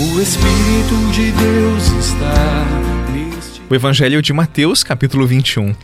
[0.00, 2.64] O Espírito de Deus está
[3.12, 3.60] neste.
[3.68, 5.74] O Evangelho de Mateus, capítulo 21.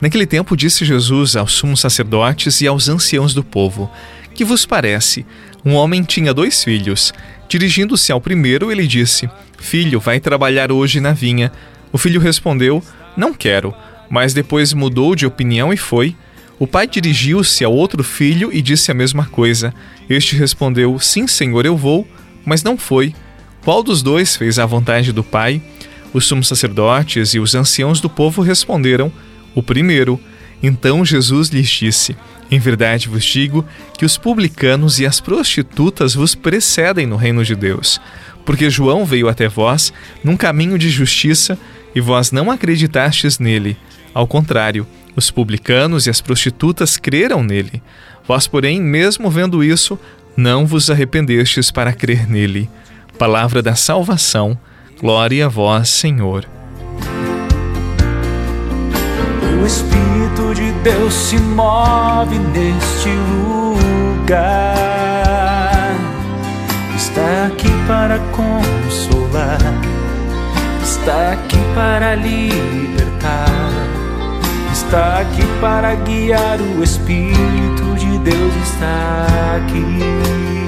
[0.00, 3.90] Naquele tempo disse Jesus aos sumos sacerdotes e aos anciãos do povo:
[4.34, 5.26] Que vos parece?
[5.62, 7.12] Um homem tinha dois filhos.
[7.46, 9.28] Dirigindo-se ao primeiro, ele disse:
[9.58, 11.52] Filho, vai trabalhar hoje na vinha.
[11.92, 12.82] O filho respondeu:
[13.18, 13.74] Não quero.
[14.08, 16.16] Mas depois mudou de opinião e foi.
[16.58, 19.74] O pai dirigiu-se ao outro filho e disse a mesma coisa.
[20.08, 22.08] Este respondeu: Sim, senhor, eu vou.
[22.46, 23.14] Mas não foi.
[23.64, 25.60] Qual dos dois fez a vontade do Pai?
[26.12, 29.12] Os sumos sacerdotes e os anciãos do povo responderam:
[29.54, 30.18] O primeiro.
[30.62, 32.16] Então Jesus lhes disse:
[32.50, 33.64] Em verdade vos digo
[33.96, 38.00] que os publicanos e as prostitutas vos precedem no reino de Deus.
[38.44, 39.92] Porque João veio até vós
[40.24, 41.58] num caminho de justiça
[41.94, 43.76] e vós não acreditastes nele.
[44.14, 47.82] Ao contrário, os publicanos e as prostitutas creram nele.
[48.26, 49.98] Vós, porém, mesmo vendo isso,
[50.36, 52.68] não vos arrependestes para crer nele
[53.18, 54.56] palavra da salvação.
[55.00, 56.46] Glória a vós, Senhor.
[59.60, 64.38] O Espírito de Deus se move neste lugar.
[66.96, 69.58] Está aqui para consolar,
[70.80, 73.48] está aqui para libertar,
[74.72, 76.60] está aqui para guiar.
[76.60, 79.26] O Espírito de Deus está
[79.56, 80.67] aqui.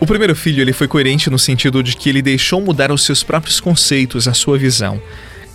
[0.00, 3.24] O primeiro filho ele foi coerente no sentido de que ele deixou mudar os seus
[3.24, 5.02] próprios conceitos, a sua visão.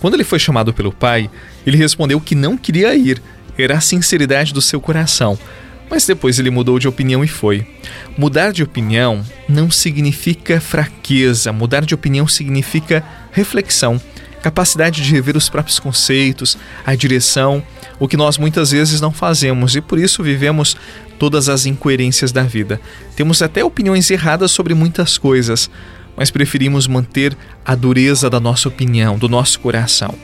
[0.00, 1.30] Quando ele foi chamado pelo pai,
[1.66, 3.22] ele respondeu que não queria ir,
[3.56, 5.38] era a sinceridade do seu coração.
[5.88, 7.66] Mas depois ele mudou de opinião e foi.
[8.18, 14.00] Mudar de opinião não significa fraqueza, mudar de opinião significa reflexão,
[14.42, 17.62] capacidade de rever os próprios conceitos, a direção,
[17.98, 20.76] o que nós muitas vezes não fazemos e por isso vivemos
[21.18, 22.80] todas as incoerências da vida.
[23.16, 25.70] Temos até opiniões erradas sobre muitas coisas,
[26.16, 30.14] mas preferimos manter a dureza da nossa opinião, do nosso coração.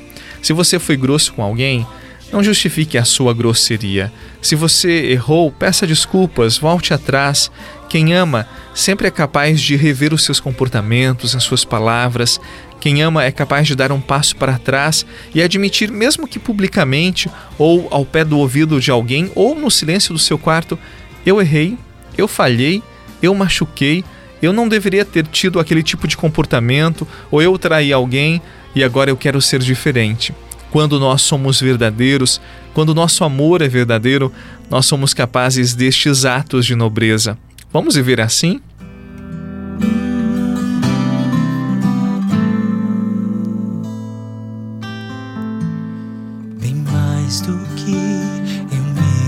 [0.42, 1.86] Se você foi grosso com alguém,
[2.32, 4.12] não justifique a sua grosseria.
[4.40, 7.50] Se você errou, peça desculpas, volte atrás.
[7.88, 12.40] Quem ama sempre é capaz de rever os seus comportamentos, as suas palavras.
[12.80, 15.04] Quem ama é capaz de dar um passo para trás
[15.34, 20.14] e admitir, mesmo que publicamente, ou ao pé do ouvido de alguém, ou no silêncio
[20.14, 20.78] do seu quarto:
[21.26, 21.76] eu errei,
[22.16, 22.82] eu falhei,
[23.22, 24.02] eu machuquei,
[24.40, 28.40] eu não deveria ter tido aquele tipo de comportamento, ou eu traí alguém
[28.74, 30.32] e agora eu quero ser diferente.
[30.70, 32.40] Quando nós somos verdadeiros,
[32.72, 34.32] quando nosso amor é verdadeiro,
[34.70, 37.36] nós somos capazes destes atos de nobreza.
[37.72, 38.60] Vamos viver assim?
[46.60, 47.92] Bem mais do que
[48.72, 48.82] eu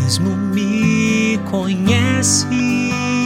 [0.05, 3.22] mesmo me conheces, tu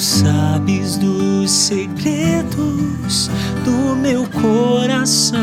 [0.00, 3.30] sabes dos segredos
[3.64, 5.40] do meu coração.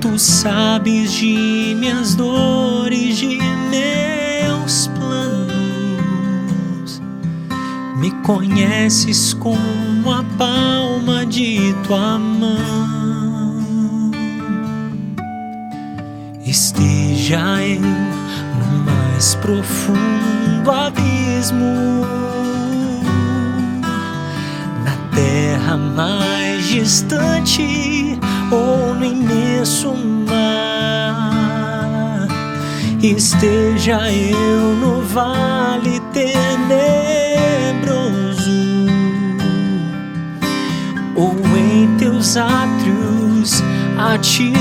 [0.00, 3.38] Tu sabes de minhas dores, de
[3.70, 5.48] meus planos.
[7.96, 9.56] Me conheces com
[10.10, 12.58] a palma de tua mão.
[16.44, 22.02] Esteja eu no mais profundo abismo abismo.
[24.84, 28.18] Na terra mais distante
[28.50, 29.94] ou no imenso
[30.28, 31.38] mar,
[33.02, 36.28] esteja eu no vale tenebroso
[41.14, 43.62] ou em teus átrios
[43.96, 44.52] a te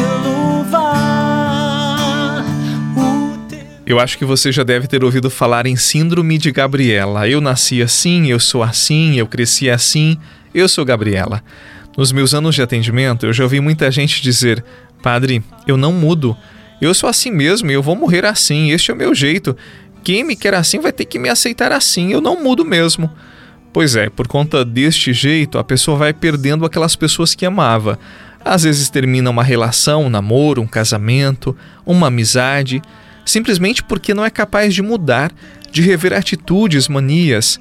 [3.88, 7.26] Eu acho que você já deve ter ouvido falar em Síndrome de Gabriela.
[7.26, 10.18] Eu nasci assim, eu sou assim, eu cresci assim,
[10.54, 11.42] eu sou Gabriela.
[11.98, 14.62] Nos meus anos de atendimento, eu já ouvi muita gente dizer:
[15.02, 16.36] Padre, eu não mudo.
[16.82, 19.56] Eu sou assim mesmo e eu vou morrer assim, este é o meu jeito.
[20.04, 23.10] Quem me quer assim vai ter que me aceitar assim, eu não mudo mesmo.
[23.72, 27.98] Pois é, por conta deste jeito, a pessoa vai perdendo aquelas pessoas que amava.
[28.44, 31.56] Às vezes termina uma relação, um namoro, um casamento,
[31.86, 32.82] uma amizade,
[33.28, 35.32] simplesmente porque não é capaz de mudar,
[35.72, 37.60] de rever atitudes, manias.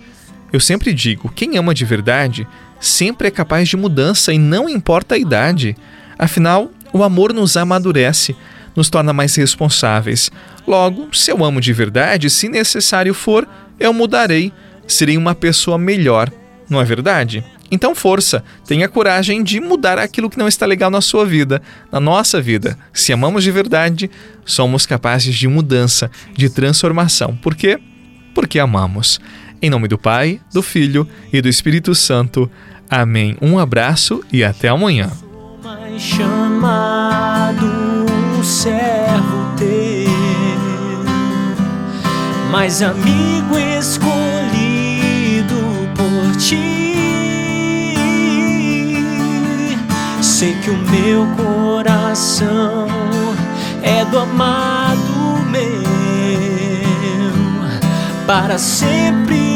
[0.53, 2.47] Eu sempre digo: quem ama de verdade
[2.81, 5.77] sempre é capaz de mudança e não importa a idade.
[6.19, 8.37] Afinal, o amor nos amadurece,
[8.75, 10.31] nos torna mais responsáveis.
[10.67, 13.47] Logo, se eu amo de verdade, se necessário for,
[13.79, 14.53] eu mudarei,
[14.87, 16.31] serei uma pessoa melhor,
[16.71, 17.45] não é verdade?
[17.71, 21.61] Então, força, tenha coragem de mudar aquilo que não está legal na sua vida,
[21.91, 22.79] na nossa vida.
[22.93, 24.11] Se amamos de verdade,
[24.45, 27.37] somos capazes de mudança, de transformação.
[27.37, 27.79] Por quê?
[28.35, 29.21] Porque amamos.
[29.61, 32.51] Em nome do Pai, do Filho e do Espírito Santo.
[32.89, 33.37] Amém.
[33.41, 35.11] Um abraço e até amanhã.
[42.57, 44.26] mais amigo escolhido
[50.67, 52.89] que o meu coração
[53.85, 55.63] é do amado meu
[58.27, 59.56] para sempre